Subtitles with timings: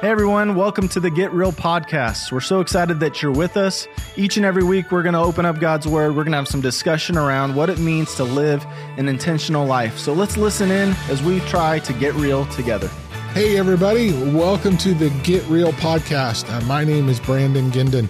[0.00, 2.30] Hey everyone, welcome to the Get Real podcast.
[2.30, 3.88] We're so excited that you're with us.
[4.16, 6.10] Each and every week, we're going to open up God's Word.
[6.10, 8.64] We're going to have some discussion around what it means to live
[8.96, 9.98] an intentional life.
[9.98, 12.86] So let's listen in as we try to get real together.
[13.32, 16.48] Hey, everybody, welcome to the Get Real podcast.
[16.48, 18.08] Uh, my name is Brandon Guindon,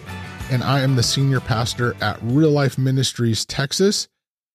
[0.51, 4.09] and I am the senior pastor at Real Life Ministries, Texas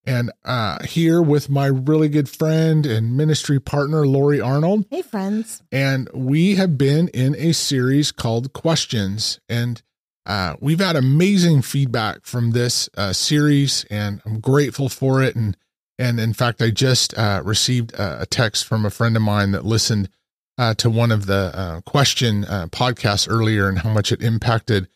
[0.06, 4.86] and uh, here with my really good friend and ministry partner, Lori Arnold.
[4.90, 5.64] Hey, friends.
[5.72, 9.40] And we have been in a series called Questions.
[9.48, 9.82] And
[10.26, 15.36] uh, we've had amazing feedback from this uh, series, and I'm grateful for it.
[15.36, 15.58] And
[16.00, 19.64] and in fact, I just uh, received a text from a friend of mine that
[19.64, 20.10] listened
[20.58, 24.88] uh, to one of the uh, question podcasts earlier and how much it impacted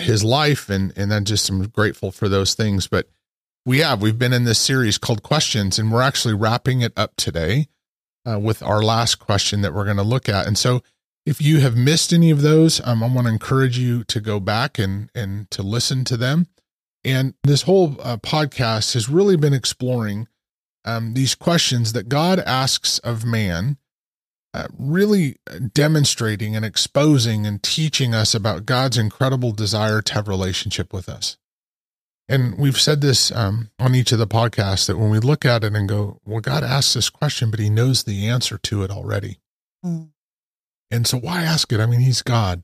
[0.00, 0.70] his life.
[0.70, 2.86] And and then just I'm grateful for those things.
[2.86, 3.08] But
[3.64, 4.02] we have.
[4.02, 7.68] We've been in this series called Questions, and we're actually wrapping it up today
[8.28, 10.46] uh, with our last question that we're going to look at.
[10.46, 10.82] And so,
[11.24, 14.40] if you have missed any of those, um, I want to encourage you to go
[14.40, 16.48] back and and to listen to them.
[17.04, 20.28] And this whole uh, podcast has really been exploring
[20.84, 23.76] um, these questions that God asks of man,
[24.52, 25.36] uh, really
[25.72, 31.36] demonstrating and exposing and teaching us about God's incredible desire to have relationship with us.
[32.32, 35.64] And we've said this um, on each of the podcasts that when we look at
[35.64, 38.90] it and go, well, God asked this question, but he knows the answer to it
[38.90, 39.38] already.
[39.84, 40.12] Mm.
[40.90, 41.78] And so why ask it?
[41.78, 42.62] I mean, he's God.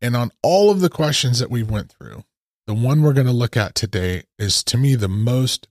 [0.00, 2.22] And on all of the questions that we went through,
[2.68, 5.66] the one we're going to look at today is to me the most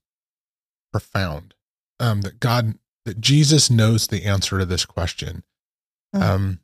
[0.92, 1.54] profound.
[2.02, 5.44] Um, that God, that Jesus knows the answer to this question.
[6.14, 6.22] Mm.
[6.22, 6.60] Um,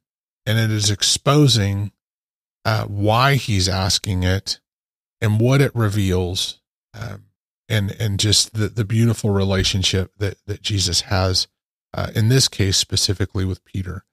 [0.45, 1.93] and it is exposing
[2.65, 4.59] uh, why he's asking it
[5.25, 6.61] and what it reveals,
[6.93, 7.25] um,
[7.67, 11.47] and and just the the beautiful relationship that that Jesus has
[11.95, 14.05] uh, in this case specifically with Peter.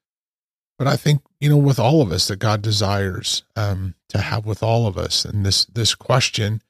[0.78, 4.46] But I think you know with all of us that God desires um, to have
[4.46, 6.62] with all of us, and this this question,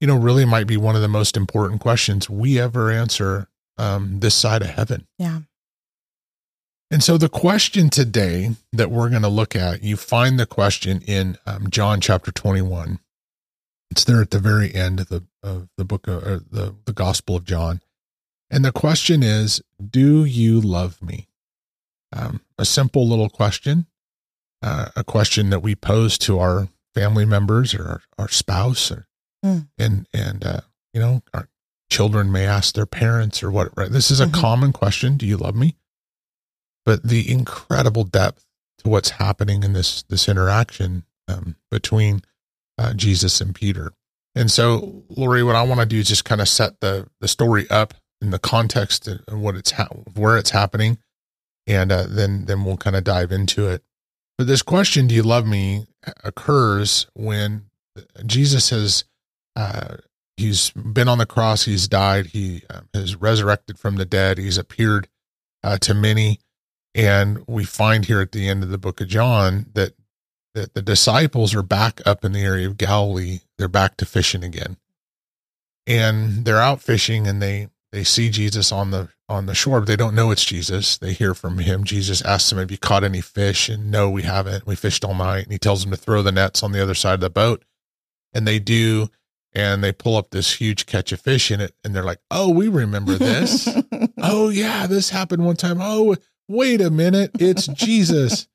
[0.00, 4.20] you know, really might be one of the most important questions we ever answer um,
[4.20, 5.06] this side of heaven.
[5.18, 5.40] Yeah.
[6.90, 11.02] And so the question today that we're going to look at, you find the question
[11.02, 13.00] in um, John chapter 21.
[13.90, 16.92] It's there at the very end of the of the book of uh, the the
[16.92, 17.80] Gospel of John,
[18.50, 21.28] and the question is, "Do you love me?"
[22.12, 23.86] Um, a simple little question,
[24.62, 29.06] uh, a question that we pose to our family members or our, our spouse, or
[29.44, 29.68] mm.
[29.78, 30.60] and and uh,
[30.92, 31.48] you know our
[31.90, 33.70] children may ask their parents or what.
[33.76, 33.90] Right?
[33.90, 34.40] This is a mm-hmm.
[34.40, 35.16] common question.
[35.16, 35.76] Do you love me?
[36.84, 38.46] But the incredible depth
[38.78, 42.22] to what's happening in this this interaction um, between
[42.78, 43.92] uh, Jesus and Peter.
[44.34, 47.28] And so, Lori, what I want to do is just kind of set the the
[47.28, 50.98] story up in the context and what it's ha- where it's happening,
[51.66, 53.82] and uh, then then we'll kind of dive into it.
[54.36, 55.86] But this question, "Do you love me?"
[56.22, 57.66] occurs when
[58.24, 59.04] Jesus has
[59.56, 59.96] uh,
[60.36, 64.58] he's been on the cross, he's died, he uh, has resurrected from the dead, he's
[64.58, 65.08] appeared
[65.62, 66.40] uh, to many,
[66.94, 69.94] and we find here at the end of the book of John that
[70.56, 73.40] that the disciples are back up in the area of Galilee.
[73.58, 74.78] They're back to fishing again.
[75.86, 79.86] And they're out fishing and they they see Jesus on the on the shore, but
[79.86, 80.98] they don't know it's Jesus.
[80.98, 81.84] They hear from him.
[81.84, 83.68] Jesus asks them, Have you caught any fish?
[83.68, 84.66] And no, we haven't.
[84.66, 85.44] We fished all night.
[85.44, 87.64] And he tells them to throw the nets on the other side of the boat.
[88.32, 89.08] And they do.
[89.52, 91.74] And they pull up this huge catch of fish in it.
[91.84, 93.68] And they're like, Oh, we remember this.
[94.18, 95.78] oh, yeah, this happened one time.
[95.80, 96.16] Oh,
[96.48, 97.32] wait a minute.
[97.38, 98.48] It's Jesus.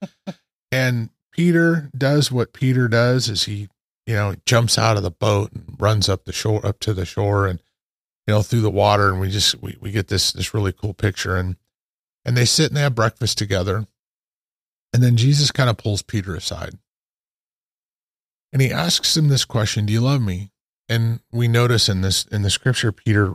[0.71, 3.69] And Peter does what Peter does is he,
[4.05, 7.05] you know, jumps out of the boat and runs up the shore, up to the
[7.05, 7.61] shore and,
[8.27, 9.09] you know, through the water.
[9.09, 11.55] And we just, we, we get this, this really cool picture and,
[12.25, 13.85] and they sit and they have breakfast together.
[14.93, 16.77] And then Jesus kind of pulls Peter aside
[18.53, 20.51] and he asks him this question, do you love me?
[20.89, 23.33] And we notice in this, in the scripture, Peter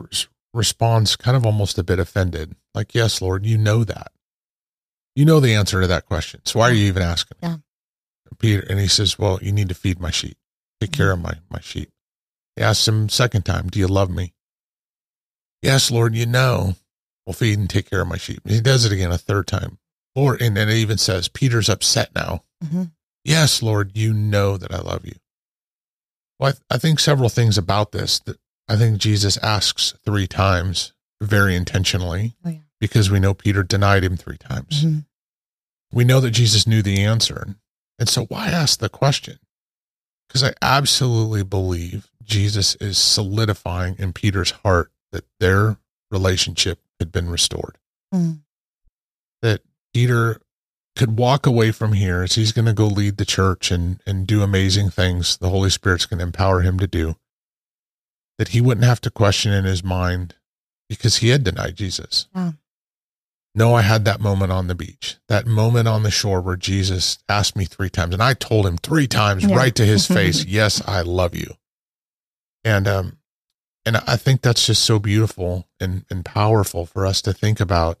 [0.53, 2.55] responds kind of almost a bit offended.
[2.75, 4.11] Like, yes, Lord, you know that.
[5.15, 6.41] You know the answer to that question.
[6.45, 7.37] So why are you even asking?
[7.41, 7.57] Yeah.
[8.39, 10.37] Peter, and he says, Well, you need to feed my sheep,
[10.79, 11.91] take care of my, my sheep.
[12.55, 14.33] He asks him second time, Do you love me?
[15.61, 16.75] Yes, Lord, you know.
[17.25, 18.47] Well, feed and take care of my sheep.
[18.47, 19.79] He does it again a third time.
[20.15, 22.43] Lord, and then it even says, Peter's upset now.
[22.63, 22.83] Mm-hmm.
[23.23, 25.15] Yes, Lord, you know that I love you.
[26.39, 28.37] Well, I, th- I think several things about this that
[28.67, 32.59] I think Jesus asks three times very intentionally oh, yeah.
[32.79, 34.85] because we know Peter denied him three times.
[34.85, 34.99] Mm-hmm.
[35.91, 37.55] We know that Jesus knew the answer.
[37.99, 39.39] And so why ask the question?
[40.27, 45.77] Because I absolutely believe Jesus is solidifying in Peter's heart that their
[46.11, 47.77] relationship had been restored.
[48.13, 48.39] Mm.
[49.41, 49.61] That
[49.93, 50.41] Peter
[50.97, 54.25] could walk away from here as he's going to go lead the church and and
[54.25, 57.15] do amazing things the holy spirit's going to empower him to do
[58.39, 60.33] that he wouldn't have to question in his mind
[60.89, 62.53] because he had denied jesus Yeah.
[63.57, 67.17] No i had that moment on the beach that moment on the shore where jesus
[67.27, 69.55] asked me three times and i told him three times Yeah.
[69.55, 71.55] right to his face yes i love you
[72.63, 73.17] and um
[73.85, 77.99] and i think that's just so beautiful and and powerful for us to think about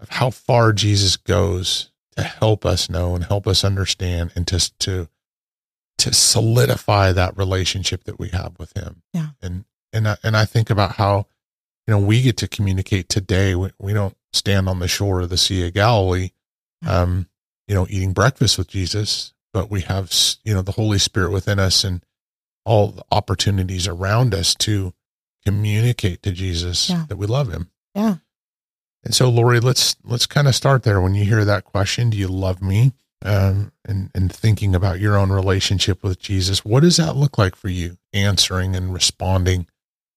[0.00, 4.58] of how far jesus goes to help us know and help us understand and to
[4.78, 5.08] to
[5.98, 9.28] to solidify that relationship that we have with him Yeah.
[9.42, 11.26] and and I, and I think about how
[11.86, 15.28] you know we get to communicate today we, we don't stand on the shore of
[15.28, 16.30] the sea of galilee
[16.86, 17.28] um
[17.68, 20.12] you know eating breakfast with jesus but we have
[20.44, 22.04] you know the holy spirit within us and
[22.64, 24.92] all the opportunities around us to
[25.44, 27.04] communicate to jesus Yeah.
[27.08, 28.16] that we love him Yeah.
[29.04, 31.00] and so, Lori, let's let's kind of start there.
[31.00, 32.92] When you hear that question, do you love me?
[33.22, 37.56] Um, and and thinking about your own relationship with Jesus, what does that look like
[37.56, 37.96] for you?
[38.12, 39.66] Answering and responding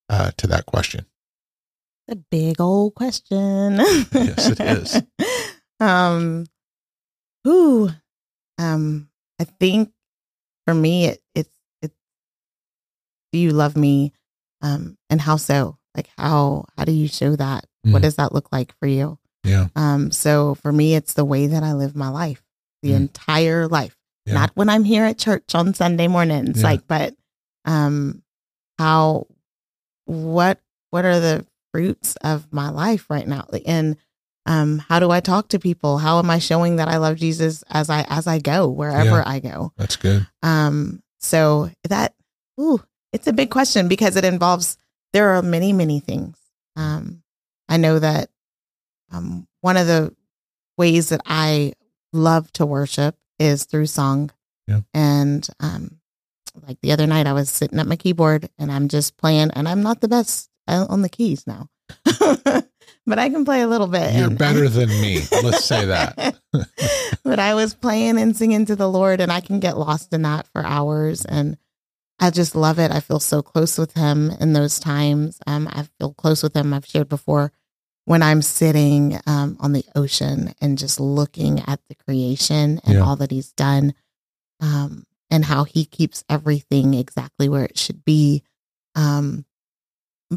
[0.09, 1.05] uh, to that question.
[2.07, 3.77] A big old question.
[3.77, 5.01] Yes, it is.
[5.79, 6.45] um,
[7.43, 7.89] who,
[8.57, 9.09] um,
[9.39, 9.91] I think
[10.65, 11.95] for me, it, it's it's
[13.31, 14.13] do you love me,
[14.61, 15.77] um, and how so?
[15.95, 17.65] Like how how do you show that?
[17.83, 18.03] What Mm.
[18.03, 19.19] does that look like for you?
[19.43, 22.41] Yeah, Um, so for me, it's the way that I live my life,
[22.81, 22.95] the Mm.
[22.95, 24.35] entire life, Yeah.
[24.35, 26.63] not when I'm here at church on Sunday mornings, Yeah.
[26.69, 27.13] like, but,
[27.65, 28.23] um,
[28.79, 29.27] how,
[30.05, 30.61] what,
[30.91, 33.47] what are the fruits of my life right now?
[33.65, 33.97] And,
[34.45, 35.97] um, how do I talk to people?
[35.97, 39.23] How am I showing that I love Jesus as I, as I go, wherever Yeah.
[39.25, 39.73] I go?
[39.77, 40.27] that's good.
[40.41, 42.13] Um, so that,
[42.59, 42.81] ooh,
[43.13, 44.77] it's a big question because it involves,
[45.13, 46.37] there are many, many things.
[46.75, 47.23] Um,
[47.69, 48.29] I know that,
[49.11, 50.13] um, one of the
[50.77, 51.73] ways that I
[52.11, 54.31] love to worship is through song.
[54.67, 54.81] Yeah.
[54.93, 55.99] And, um,
[56.67, 59.67] like the other night I was sitting at my keyboard and I'm just playing and
[59.69, 61.67] I'm not the best uh, on the keys now,
[63.05, 64.13] but I can play a little bit.
[64.15, 65.21] You're and- better than me.
[65.43, 66.35] Let's say that.
[67.23, 70.21] but I was playing and singing to the Lord, and I can get lost in
[70.23, 71.25] that for hours.
[71.25, 71.57] And
[72.19, 72.91] I just love it.
[72.91, 75.39] I feel so close with Him in those times.
[75.47, 76.73] Um, I feel close with Him.
[76.73, 77.51] I've shared before
[78.05, 82.99] when I'm sitting um, on the ocean and just looking at the creation and Yeah.
[83.01, 83.93] all that He's done,
[84.59, 88.43] um, and how He keeps everything exactly where it should be.
[88.95, 89.45] Um,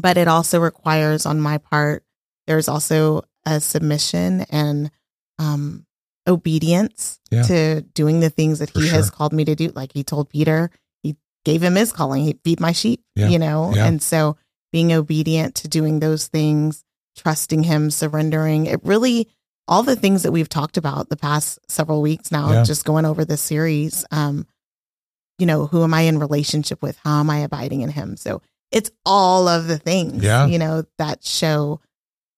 [0.01, 2.03] but it also requires, on my part,
[2.47, 4.91] there's also a submission and
[5.39, 5.85] um,
[6.27, 7.43] obedience Yeah.
[7.43, 9.69] to doing the things that For he has called me to do.
[9.75, 10.69] Like he told Peter,
[11.03, 11.15] he
[11.45, 12.23] gave him his calling.
[12.23, 13.29] He feed my sheep, Yeah.
[13.29, 13.73] you know?
[13.73, 13.85] Yeah.
[13.85, 14.37] And so
[14.71, 16.83] being obedient to doing those things,
[17.15, 19.27] trusting him, surrendering, it really,
[19.67, 23.25] all the things that we've talked about the past several weeks now, just going over
[23.25, 24.45] this series, um,
[25.39, 26.97] you know, who am I in relationship with?
[27.03, 28.17] How am I abiding in him?
[28.17, 28.41] So
[28.71, 30.45] it's all of the things, Yeah.
[30.47, 31.79] you know, that show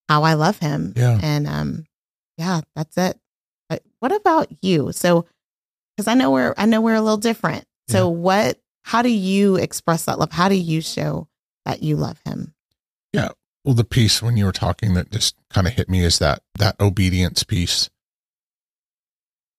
[0.08, 0.94] how I love him.
[0.96, 1.20] Yeah.
[1.22, 1.86] And um,
[2.38, 3.20] yeah, that's it.
[3.70, 4.92] But what about you?
[4.92, 5.26] So,
[5.96, 7.66] because I know we're I know we're a little different.
[7.88, 8.60] So, what?
[8.84, 10.32] How do you express that love?
[10.32, 11.28] How do you show
[11.66, 12.54] that you love him?
[13.14, 13.30] Yeah.
[13.66, 16.42] Well, the piece when you were talking that just kind of hit me is that
[16.58, 17.90] that obedience piece.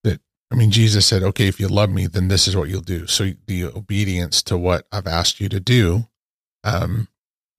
[0.04, 2.80] That I mean, Jesus said, "Okay, if you love me, then this is what you'll
[2.80, 6.06] do." So the obedience to what I've asked you to do
[6.64, 7.08] um,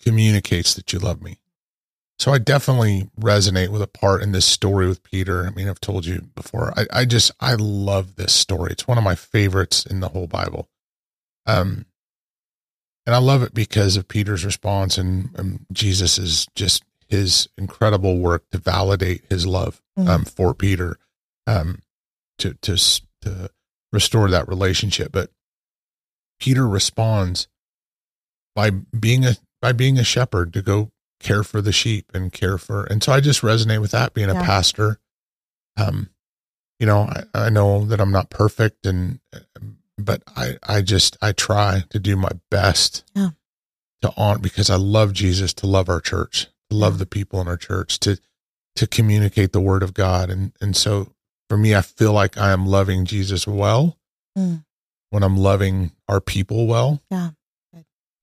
[0.01, 1.37] communicates that you love me.
[2.19, 5.45] So I definitely resonate with a part in this story with Peter.
[5.45, 6.71] I mean, I've told you before.
[6.77, 8.71] I, I just I love this story.
[8.71, 10.69] It's one of my favorites in the whole Bible.
[11.47, 11.85] Um,
[13.07, 18.19] and I love it because of Peter's response and, and Jesus is just his incredible
[18.19, 20.97] work to validate his love um, for Peter,
[21.45, 21.79] um,
[22.37, 22.77] to to
[23.21, 23.49] to
[23.91, 25.11] restore that relationship.
[25.11, 25.29] But
[26.39, 27.47] Peter responds
[28.55, 32.57] by being a by being a shepherd to go care for the sheep and care
[32.57, 34.99] for, and so I just resonate with that being a pastor.
[35.77, 36.09] Um,
[36.79, 37.01] you know,
[37.33, 39.19] I, I know that I'm not perfect and
[39.97, 43.29] but I, I just I try to do my best Yeah.
[44.01, 47.47] to on because I love Jesus, to love our church, to love the people in
[47.47, 48.17] our church, to
[48.77, 50.29] to communicate the word of God.
[50.31, 51.13] And and so
[51.49, 53.97] for me, I feel like I am loving Jesus well
[54.37, 54.63] Mm.
[55.11, 57.01] when I'm loving our people well.
[57.11, 57.31] Yeah.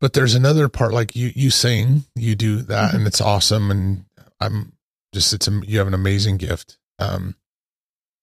[0.01, 2.95] But there's another part like you you sing, you do that, Mhm.
[2.95, 3.71] and it's awesome.
[3.71, 4.05] And
[4.41, 4.73] I'm
[5.13, 6.79] just it's a, you have an amazing gift.
[6.99, 7.35] Um,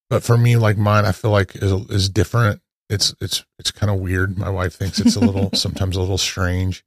[0.09, 2.61] but for me, like mine, I feel like is is different.
[2.89, 4.37] It's it's it's kind of weird.
[4.37, 6.85] My wife thinks it's a little sometimes a little strange.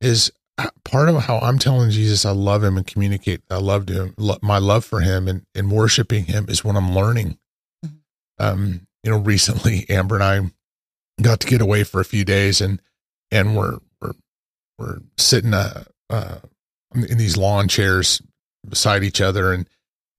[0.00, 3.88] Is uh, part of how I'm telling Jesus I love him and communicate I love
[3.88, 7.38] him, lo- my love for him and and worshiping him is when I'm learning.
[7.84, 7.98] Mhm.
[8.38, 10.50] um, you know, recently Amber and I
[11.22, 12.80] got to get away for a few days and,
[13.30, 13.78] and we're,
[14.78, 16.38] we're sitting, uh, uh,
[16.94, 18.22] in these lawn chairs
[18.68, 19.68] beside each other and,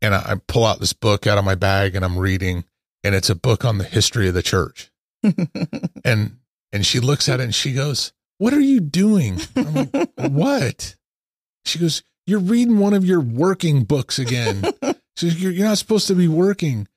[0.01, 2.65] and I, I pull out this book out of my bag and I'm reading
[3.03, 4.91] and it's a book on the history of the church.
[6.03, 6.37] and,
[6.71, 9.39] and she looks at it and she goes, what are you doing?
[9.55, 10.95] I'm like, what?
[11.65, 14.63] She goes, you're reading one of your working books again.
[15.15, 16.87] She goes, you're, you're not supposed to be working.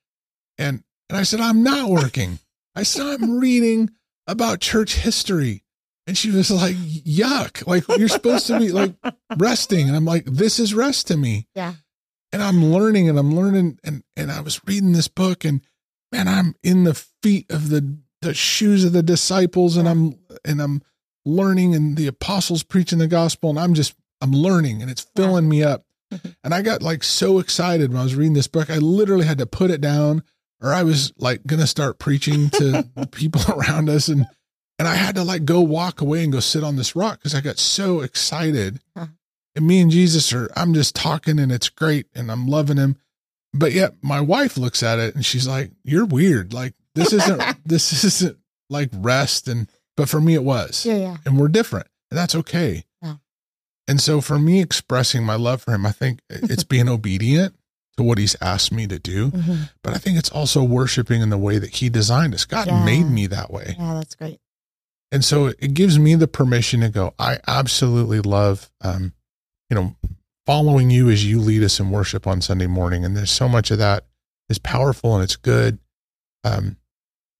[0.56, 2.38] And, and I said, I'm not working.
[2.74, 3.90] I said, I'm reading
[4.26, 5.62] about church history.
[6.08, 7.66] And she was like, yuck.
[7.66, 8.94] Like, you're supposed to be like
[9.36, 9.88] resting.
[9.88, 11.46] And I'm like, this is rest to me.
[11.54, 11.74] Yeah.
[12.32, 13.78] And I'm learning and I'm learning.
[13.84, 15.60] And, and I was reading this book and
[16.10, 20.62] man, I'm in the feet of the, the shoes of the disciples and I'm, and
[20.62, 20.80] I'm
[21.26, 23.50] learning and the apostles preaching the gospel.
[23.50, 25.84] And I'm just, I'm learning and it's filling me up.
[26.42, 28.70] And I got like so excited when I was reading this book.
[28.70, 30.22] I literally had to put it down
[30.62, 34.26] or I was like going to start preaching to people around us and
[34.78, 37.34] and I had to like go walk away and go sit on this rock cuz
[37.34, 38.80] I got so excited.
[38.96, 39.06] Huh.
[39.56, 42.96] And me and Jesus are I'm just talking and it's great and I'm loving him.
[43.54, 46.52] But yet my wife looks at it and she's like, "You're weird.
[46.52, 48.36] Like this isn't this isn't
[48.70, 50.84] like rest and but for me it was.
[50.86, 51.16] Yeah, yeah.
[51.24, 51.86] And we're different.
[52.10, 52.84] And that's okay.
[53.02, 53.16] Yeah.
[53.88, 57.54] And so for me expressing my love for him, I think it's being obedient
[57.96, 59.30] to what he's asked me to do.
[59.32, 59.70] Mhm.
[59.82, 62.44] But I think it's also worshiping in the way that he designed us.
[62.44, 62.84] God Yeah.
[62.84, 63.74] made me that way.
[63.76, 64.38] Yeah, that's great.
[65.10, 69.14] And so it gives me the permission to go, I absolutely love, um,
[69.70, 69.96] you know,
[70.46, 73.04] following you as you lead us in worship on Sunday morning.
[73.04, 74.04] And there's so much of that
[74.48, 75.78] is powerful and it's good.
[76.44, 76.76] Um,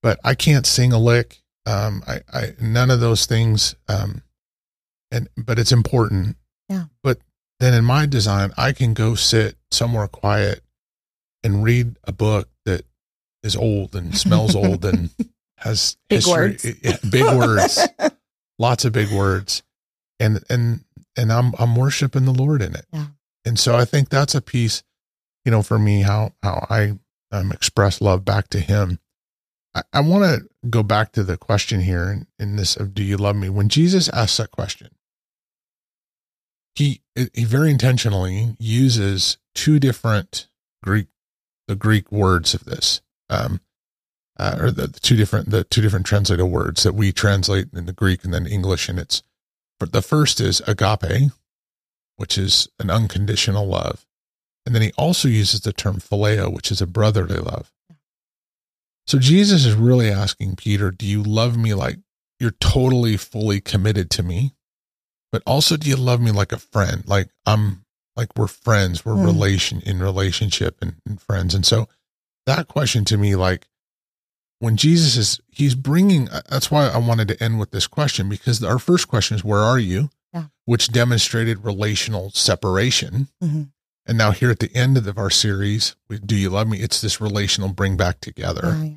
[0.02, 1.42] but I can't sing a lick.
[1.66, 3.74] Um, I, I, none of those things.
[3.88, 4.22] Um,
[5.10, 6.36] and, but it's important.
[6.68, 6.84] Yeah.
[7.02, 7.18] But
[7.60, 10.62] then in my design, I can go sit somewhere quiet
[11.42, 12.84] and read a book that
[13.42, 15.10] is old and smells old and
[15.58, 17.00] has Big history, words.
[17.10, 17.88] big words,
[18.58, 19.62] lots of big words,
[20.20, 20.84] and and
[21.16, 22.86] and I'm I'm worshiping the Lord in it.
[22.92, 23.06] Yeah.
[23.44, 24.82] And so I think that's a piece,
[25.44, 26.98] you know, for me how how I
[27.32, 28.98] um, express love back to Him.
[29.74, 33.02] I, I want to go back to the question here in, in this of Do
[33.02, 33.48] you love me?
[33.48, 34.90] When Jesus asks that question,
[36.74, 37.02] he
[37.34, 40.48] he very intentionally uses two different
[40.82, 41.08] Greek
[41.66, 43.02] the Greek words of this.
[43.28, 43.60] Um,
[44.38, 47.92] uh, or the, the two different the two different translated words that we translate into
[47.92, 49.22] Greek and then English, and it's
[49.80, 51.30] but the first is agape,
[52.16, 54.06] which is an unconditional love,
[54.66, 57.72] and then he also uses the term phileo, which is a brotherly love.
[59.06, 61.98] So Jesus is really asking Peter, "Do you love me like
[62.38, 64.54] you're totally fully committed to me,
[65.32, 69.14] but also do you love me like a friend, like I'm like we're friends, we're
[69.14, 69.24] Hmm.
[69.24, 71.88] relation in relationship and, and friends?" And so
[72.46, 73.66] that question to me, like
[74.60, 78.28] when Jesus is, he's bringing, uh, that's why I wanted to end with this question
[78.28, 80.10] because our first question is, Where are you?
[80.32, 80.46] Yeah.
[80.64, 83.28] Which demonstrated relational separation.
[83.42, 83.70] Mhm.
[84.06, 86.80] And now, here at the end of the- our series, with Do You Love Me?
[86.80, 88.74] It's this relational bring back together.
[88.82, 88.94] Yeah.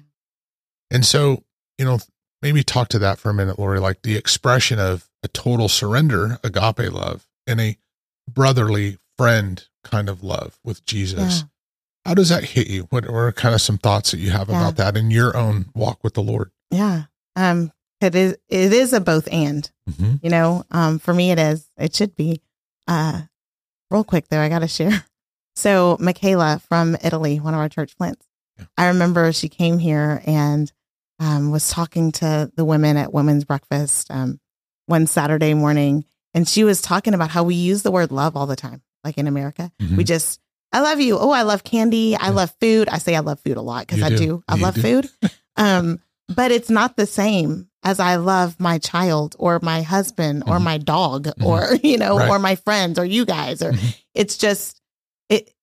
[0.90, 1.44] And so,
[1.78, 2.00] you know,
[2.42, 6.40] maybe talk to that for a minute, Lori, like the expression of a total surrender,
[6.44, 7.78] agape love, and a
[8.30, 11.40] brotherly friend kind of love with Jesus.
[11.42, 11.48] Yeah.
[12.06, 12.84] How does that hit you?
[12.90, 14.58] What are kind of some thoughts that you have Yeah.
[14.60, 16.52] about that in your own walk with the Lord?
[16.72, 17.04] Yeah.
[17.36, 20.16] Um, it is it is a both and, Mm-hmm.
[20.24, 20.64] you know.
[20.72, 21.68] Um, for me it is.
[21.78, 22.42] It should be.
[22.88, 23.22] Uh
[23.92, 25.06] real quick though, I gotta share.
[25.54, 28.26] So Michaela from Italy, one of our church plants,
[28.58, 28.66] Yeah.
[28.78, 30.72] I remember she came here and
[31.20, 34.40] um was talking to the women at women's breakfast um
[34.88, 38.48] one Saturday morning and she was talking about how we use the word love all
[38.48, 39.72] the time, like in America.
[39.80, 39.98] Mm-hmm.
[39.98, 40.40] We just
[40.74, 41.18] I love you.
[41.18, 42.16] Oh, I love candy.
[42.16, 42.30] I Yeah.
[42.32, 42.88] love food.
[42.90, 44.18] I say I love food a lot because I do.
[44.18, 44.44] do.
[44.48, 44.82] I You love do.
[44.82, 45.10] food.
[45.58, 46.00] Um,
[46.34, 50.64] but it's not the same as I love my child or my husband or Mhm.
[50.64, 51.46] my dog Mhm.
[51.46, 52.30] or you know Right.
[52.30, 53.96] or my friends or you guys or Mhm.
[54.16, 54.80] it's just
[55.30, 55.54] it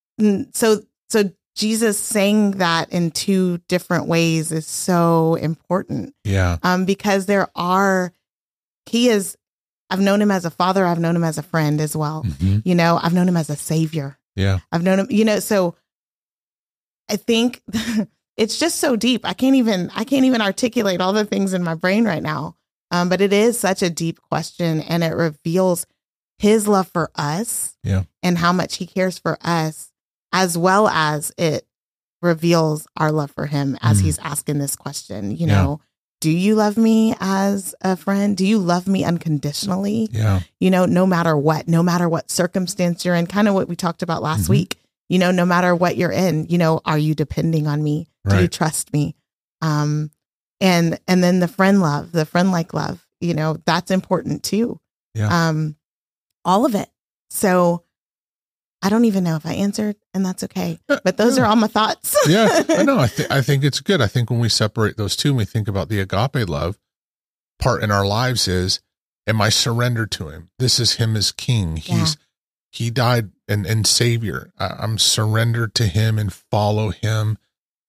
[0.52, 6.58] so so Jesus saying that in two different ways is so important Yeah.
[6.62, 8.12] um because there are
[8.86, 9.36] he is
[9.90, 12.60] I've known him as a father I've known him as a friend as well Mhm.
[12.66, 14.61] you know I've known him as a savior Yeah.
[14.73, 15.75] I've known him, you know, so
[17.11, 17.61] I think
[18.37, 19.23] it's just so deep.
[19.25, 22.54] I can't even I can't even articulate all the things in my brain right now.
[22.90, 25.87] Um, but it is such a deep question and it reveals
[26.38, 28.04] his love for us Yeah.
[28.23, 29.90] and how much he cares for us,
[30.33, 31.66] as well as it
[32.23, 34.04] reveals our love for him as Mm.
[34.04, 35.62] he's asking this question, you Yeah.
[35.62, 35.80] know.
[36.20, 38.37] Do you love me as a friend?
[38.37, 40.08] Do you love me unconditionally?
[40.10, 40.40] Yeah.
[40.58, 43.76] you know, no matter what, no matter what circumstance you're in, kind of what we
[43.76, 44.50] talked about last Mhm.
[44.50, 44.78] week.
[45.08, 48.08] You know, no matter what you're in, you know, are you depending on me?
[48.28, 49.14] Do you trust me?
[49.62, 50.10] Um,
[50.60, 54.80] and and then the friend love, the friend like love, you know, that's important too.
[55.14, 55.48] Yeah.
[55.48, 55.76] Um,
[56.44, 56.90] all of it.
[57.30, 57.84] So
[58.82, 60.78] I don't even know if I answered, and that's okay.
[60.88, 61.44] Uh, But those yeah.
[61.44, 62.16] are all my thoughts.
[62.28, 62.99] yeah, I know.
[62.99, 64.00] I, th- I think it's good.
[64.00, 66.78] I think when we separate those two and we think about the agape love
[67.58, 68.80] part in our lives is,
[69.26, 70.50] am I surrendered to him?
[70.61, 71.76] This is him as king.
[71.76, 72.16] He's,
[72.70, 74.52] he died and, and savior.
[74.58, 77.37] I, I'm surrendered to him and follow him.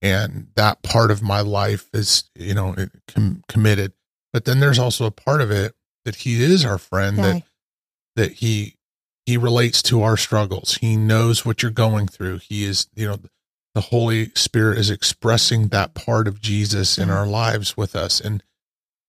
[0.02, 3.94] And that part of my life is, you know, it, com- committed.
[4.34, 7.24] But then there's also a part of it that he is our friend Yeah.
[7.34, 7.44] that,
[8.16, 8.76] that he,
[9.30, 10.80] he relates to our struggles.
[10.82, 12.40] He knows what you're going through.
[12.40, 13.20] He is, you know,
[13.76, 17.16] the Holy Spirit is expressing that part of Jesus in mm-hmm.
[17.16, 18.20] our lives with us.
[18.20, 18.42] And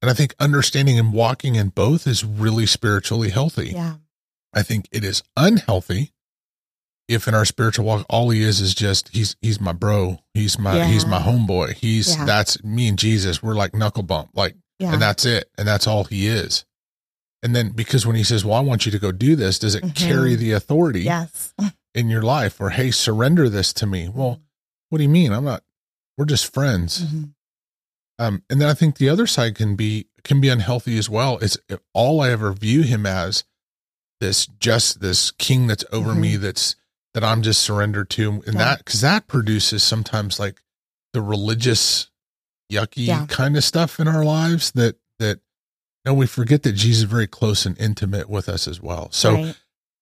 [0.03, 3.71] and I think understanding and walking in both is really spiritually healthy.
[3.71, 3.95] yeah.
[4.53, 6.13] I think it is unhealthy
[7.09, 10.59] if in our spiritual walk all he is is just he's he's my bro, he's
[10.59, 11.73] my he's my homeboy.
[11.75, 12.27] He's Yeah.
[12.27, 13.43] that's me and Jesus.
[13.43, 14.93] We're like knuckle bump, like Yeah.
[14.93, 15.49] and that's it.
[15.57, 16.67] And that's all he is.
[17.43, 19.75] And then because when he says, Well, I want you to go do this, does
[19.75, 19.95] it Mhm.
[19.95, 21.03] carry the authority?
[21.03, 21.55] yes.
[21.95, 24.41] in your life or hey surrender this to me well
[24.91, 25.65] what do you mean i'm not
[26.17, 27.33] we're just friends Mhm.
[28.21, 31.39] um and then i think the other side can be can be unhealthy as well
[31.39, 31.59] is
[31.93, 33.43] all i ever view him as
[34.21, 36.77] this just this king that's over me that's
[37.13, 38.53] that i'm just surrendered to and Mm-hmm.
[38.53, 38.65] Yeah.
[38.67, 40.63] that because that produces sometimes like
[41.13, 42.09] the religious
[42.73, 43.27] yucky Yeah.
[43.27, 45.41] kind of stuff in our lives that that
[46.05, 49.35] and we forget that jesus is very close and intimate with us as well so
[49.35, 49.57] Right.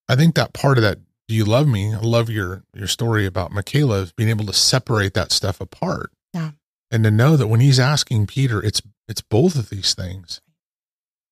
[0.09, 1.95] I think that part of that, do you love me?
[1.95, 6.11] I love your your story about Michaela being able to separate that stuff apart.
[6.33, 6.53] Yeah.
[6.91, 10.41] And to know that when he's asking Peter, it's it's both of these things.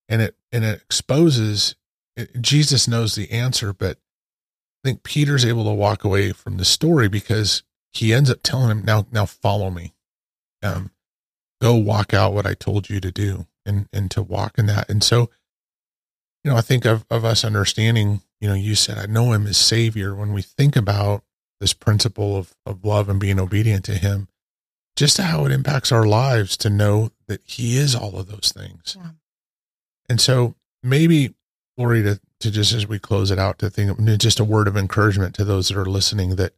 [0.09, 1.75] And it and it exposes
[2.17, 6.65] it, Jesus knows the answer, but I think Peter's able to walk away from the
[6.65, 9.95] story because he ends up telling him, Now now follow me.
[10.63, 10.91] Um
[11.63, 14.89] go walk out what I told you to do and and to walk in that.
[14.89, 15.31] And so
[16.47, 19.49] you know, I think of, of us understanding, you know, you said, I know him
[19.49, 20.15] as savior.
[20.15, 21.25] When we think about
[21.59, 24.29] this principle of, of love and being obedient to him,
[24.95, 28.97] just how it impacts our lives to know that he is all of those things.
[28.97, 29.11] Yeah.
[30.09, 31.35] And so maybe,
[31.77, 34.77] Lori, to, to just as we close it out, to think just a word of
[34.77, 36.55] encouragement to those that are listening that,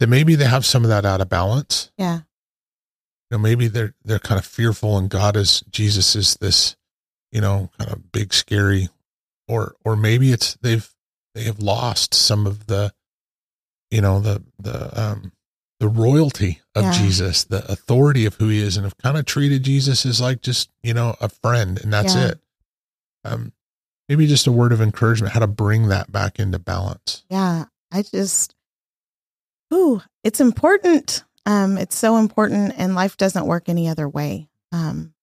[0.00, 1.90] that maybe they have some of that out of balance.
[1.98, 2.20] Yeah.
[3.30, 6.76] You know, maybe they're, they're kind of fearful and God is, Jesus is this,
[7.30, 8.88] you know, kind of big, scary
[9.48, 10.88] or or maybe it's they've
[11.34, 12.92] they have lost some of the
[13.90, 15.32] you know the the um
[15.80, 16.92] the royalty of Yeah.
[16.92, 20.42] Jesus, the authority of who he is and have kind of treated Jesus as like
[20.42, 22.26] just, you know, a friend and that's Yeah.
[22.28, 22.40] it.
[23.24, 23.52] Um
[24.08, 27.24] maybe just a word of encouragement how to bring that back into balance.
[27.30, 27.66] Yeah.
[27.90, 28.54] I just,
[29.72, 31.24] ooh, it's important.
[31.48, 34.50] Um, it's so important, and life doesn't work any other way.
[34.70, 35.14] Um,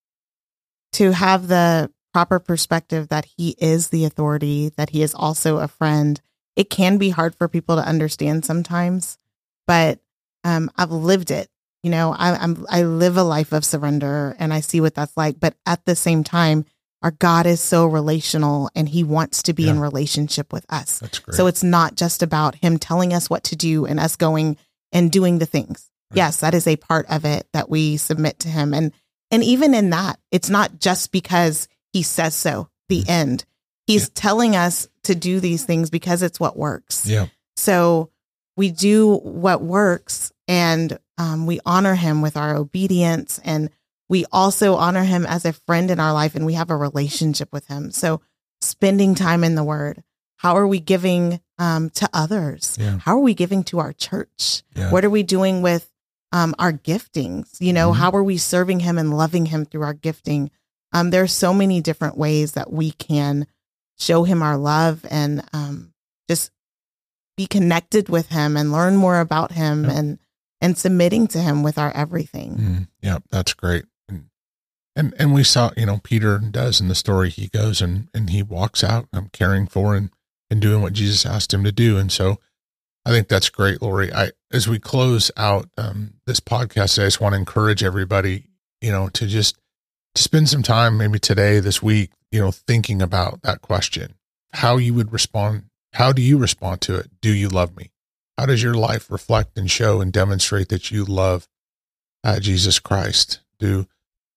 [0.93, 5.67] to have the proper perspective that he is the authority, that he is also a
[5.67, 6.19] friend.
[6.55, 9.19] It can be hard for people to understand sometimes,
[9.67, 9.99] but
[10.43, 11.47] um, I've lived it.
[11.83, 15.15] You know, I, I'm I live a life of surrender, and I see what that's
[15.15, 15.39] like.
[15.39, 16.65] But at the same time,
[17.03, 20.97] our God is so relational, and He wants to be in relationship with us.
[20.97, 21.35] That's great.
[21.35, 24.57] So it's not just about him telling us what to do and us going
[24.91, 25.91] and doing the things.
[26.13, 28.73] Yes, that is a part of it that we submit to him.
[28.73, 28.91] And
[29.31, 33.09] and even in that, it's not just because he says so, the Mhm.
[33.09, 33.45] end.
[33.87, 34.09] He's Yeah.
[34.15, 37.05] telling us to do these things because it's what works.
[37.05, 37.27] yeah.
[37.57, 38.11] So
[38.57, 43.69] we do what works and um, we honor him with our obedience and
[44.09, 47.49] we also honor him as a friend in our life and we have a relationship
[47.51, 47.91] with him.
[47.91, 48.21] So
[48.61, 50.03] spending time in the word.
[50.37, 52.77] How are we giving um, to others?
[52.79, 52.99] Yeah.
[52.99, 54.61] How are we giving to our church?
[54.75, 54.91] Yeah.
[54.91, 55.89] What are we doing with
[56.35, 57.47] um, our giftings?
[57.59, 57.95] You know, Mhm.
[57.95, 60.51] how are we serving him and loving him through our gifting?
[60.91, 63.47] Um, there are so many different ways that we can
[63.97, 65.93] show him our love and um,
[66.29, 66.51] just
[67.37, 70.19] be connected with him and learn more about him and
[70.61, 72.57] and submitting to him with our everything.
[72.57, 73.85] Mm, yeah, that's great.
[74.09, 74.29] And,
[74.95, 77.29] and and we saw, you know, Peter does in the story.
[77.29, 80.09] He goes and and he walks out, um, caring for and
[80.49, 81.97] and doing what Jesus asked him to do.
[81.97, 82.39] And so,
[83.05, 84.11] I think that's great, Lori.
[84.11, 88.45] I as we close out um, this podcast, I just want to encourage everybody,
[88.81, 89.57] you know, to just
[90.15, 94.15] to spend some time, maybe today, this week, you know, thinking about that question,
[94.53, 95.65] how you would respond.
[95.93, 97.09] How do you respond to it?
[97.21, 97.91] Do you love me?
[98.37, 101.47] How does your life reflect and show and demonstrate that you love
[102.23, 103.39] uh, Jesus Christ?
[103.59, 103.87] Do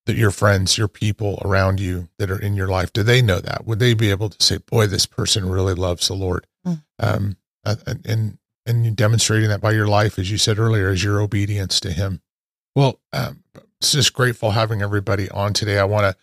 [0.06, 3.40] that your friends, your people around you that are in your life, do they know
[3.40, 3.66] that?
[3.66, 6.46] Would they be able to say, "Boy, this person really loves the Lord"?
[6.66, 6.82] Mm.
[6.98, 11.02] Um, uh, and and and demonstrating that by your life, as you said earlier, as
[11.02, 12.20] your obedience to Him.
[12.74, 13.42] Well, um,
[13.80, 15.78] it's just grateful having everybody on today.
[15.78, 16.16] I want to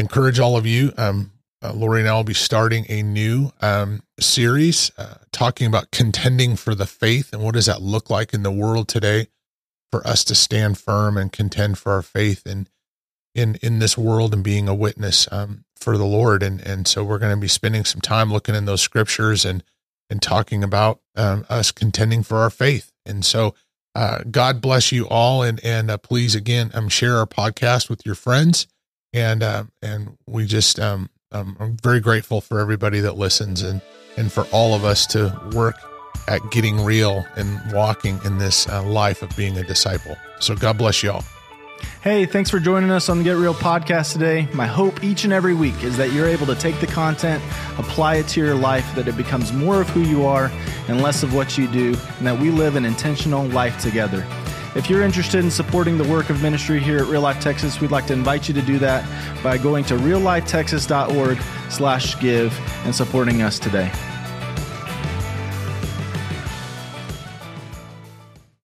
[0.00, 0.92] encourage all of you.
[0.96, 5.90] Um, uh, Lori and I will be starting a new um, series uh, talking about
[5.90, 9.28] contending for the faith and what does that look like in the world today
[9.90, 12.68] for us to stand firm and contend for our faith and
[13.34, 16.42] in in this world and being a witness um, for the Lord.
[16.42, 19.62] And and so we're going to be spending some time looking in those scriptures and
[20.10, 22.92] and talking about um, us contending for our faith.
[23.06, 23.54] And so
[23.94, 28.04] uh, God bless you all, and and uh, please again um, share our podcast with
[28.04, 28.66] your friends.
[29.12, 33.80] And uh, and we just um, um, I'm very grateful for everybody that listens and
[34.16, 35.76] and for all of us to work
[36.26, 40.16] at getting real and walking in this uh, life of being a disciple.
[40.40, 41.24] So God bless you all.
[42.02, 44.46] Hey, thanks for joining us on the Get Real podcast today.
[44.52, 47.42] My hope each and every week is that you're able to take the content,
[47.78, 50.50] apply it to your life, that it becomes more of who you are
[50.88, 54.26] and less of what you do, and that we live an intentional life together.
[54.74, 57.92] If you're interested in supporting the work of ministry here at Real Life Texas, we'd
[57.92, 59.08] like to invite you to do that
[59.42, 61.38] by going to reallifetexas.org
[61.70, 63.90] slash give and supporting us today.